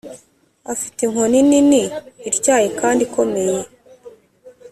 [0.73, 1.83] afite inkota nini,
[2.29, 3.59] ityaye kandi ikomeye,